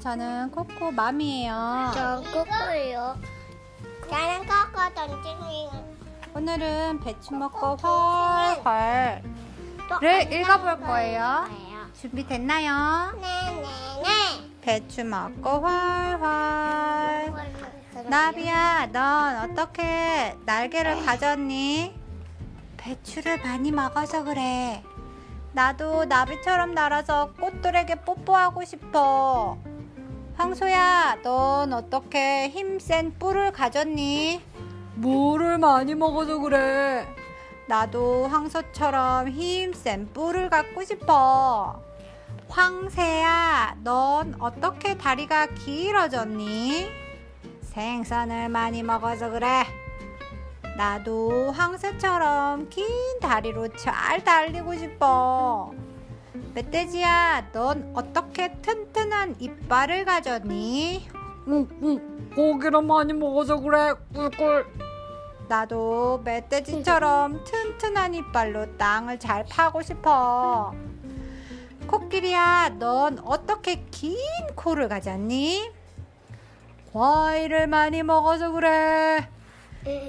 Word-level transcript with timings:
저는 0.00 0.50
코코 0.50 0.90
맘이에요. 0.90 1.90
전 1.94 2.24
꼬꼬예요. 2.32 3.16
나는 4.10 4.46
꼬꼬 4.46 4.94
던지니. 4.94 5.70
오늘은 6.34 7.00
배추 7.00 7.34
먹고 7.34 7.76
헐헐 7.76 9.22
를 10.00 10.32
읽어볼 10.32 10.80
거예요. 10.80 11.46
준비됐나요? 11.98 13.18
네네네. 13.20 14.50
배추 14.60 15.04
먹고 15.04 15.48
헐헐. 15.66 17.32
나비야, 18.04 18.88
넌 18.92 19.50
어떻게 19.50 20.36
날개를 20.44 21.04
가졌니? 21.06 21.98
배추를 22.76 23.38
많이 23.42 23.72
먹어서 23.72 24.22
그래. 24.24 24.84
나도 25.52 26.04
나비처럼 26.04 26.74
날아서 26.74 27.32
꽃들에게 27.40 28.02
뽀뽀하고 28.02 28.62
싶어. 28.64 29.56
황소야, 30.46 31.18
넌 31.24 31.72
어떻게 31.72 32.48
힘센 32.48 33.12
뿔을 33.18 33.50
가졌니? 33.50 34.40
물을 34.94 35.58
많이 35.58 35.96
먹어서 35.96 36.38
그래. 36.38 37.04
나도 37.66 38.28
황소처럼 38.28 39.28
힘센 39.30 40.08
뿔을 40.12 40.48
갖고 40.48 40.84
싶어. 40.84 41.82
황새야, 42.48 43.78
넌 43.82 44.36
어떻게 44.38 44.96
다리가 44.96 45.46
길어졌니? 45.48 46.86
생선을 47.62 48.48
많이 48.48 48.84
먹어서 48.84 49.30
그래. 49.30 49.64
나도 50.76 51.50
황새처럼 51.50 52.68
긴 52.68 52.86
다리로 53.20 53.76
잘 53.76 54.22
달리고 54.22 54.76
싶어. 54.76 55.72
멧돼지야, 56.56 57.50
넌 57.52 57.92
어떻게 57.94 58.50
튼튼한 58.62 59.36
이빨을 59.38 60.06
가졌니? 60.06 61.06
응, 61.48 61.68
응, 61.82 62.30
고기를 62.34 62.80
많이 62.80 63.12
먹어서 63.12 63.60
그래. 63.60 63.92
꿀꿀. 64.14 64.64
나도 65.48 66.22
멧돼지처럼 66.24 67.44
튼튼한 67.44 68.14
이빨로 68.14 68.78
땅을 68.78 69.18
잘 69.18 69.44
파고 69.44 69.82
싶어. 69.82 70.72
코끼리야, 71.88 72.76
넌 72.78 73.18
어떻게 73.18 73.84
긴 73.90 74.16
코를 74.54 74.88
가졌니? 74.88 75.70
과일을 76.94 77.66
많이 77.66 78.02
먹어서 78.02 78.50
그래. 78.52 79.28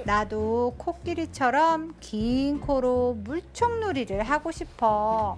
나도 0.06 0.76
코끼리처럼 0.78 1.94
긴 2.00 2.58
코로 2.58 3.18
물총놀이를 3.22 4.22
하고 4.22 4.50
싶어. 4.50 5.36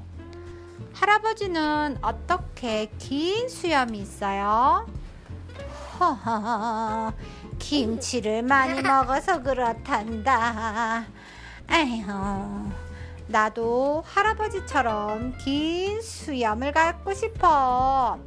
할아버지는 0.92 1.98
어떻게 2.02 2.90
긴 2.98 3.48
수염이 3.48 3.98
있어요? 4.00 4.86
허허, 5.98 7.12
김치를 7.58 8.42
많이 8.42 8.80
먹어서 8.82 9.42
그렇단다. 9.42 11.04
에휴, 11.70 12.06
나도 13.28 14.02
할아버지처럼 14.06 15.36
긴 15.38 16.00
수염을 16.02 16.72
갖고 16.72 17.14
싶어. 17.14 18.18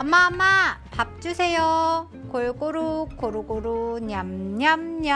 엄마, 0.00 0.26
엄마, 0.28 0.78
밥 0.90 1.20
주세요. 1.20 2.08
골고루, 2.30 3.08
고루고루, 3.16 4.00
냠냠냠. 4.02 5.08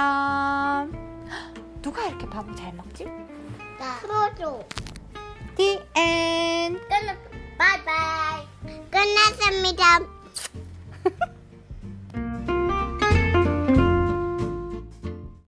누가 1.82 2.06
이렇게 2.06 2.28
밥을 2.28 2.56
잘 2.56 2.72
먹지? 2.72 3.04
나. 3.78 3.98
풀어줘. 4.00 4.60
The 5.56 5.82
end. 5.94 6.80